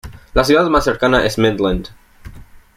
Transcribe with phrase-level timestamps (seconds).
[0.33, 1.89] La ciudad más cercana es Midland.